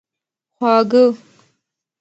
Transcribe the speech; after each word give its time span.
خواږه 0.57 1.03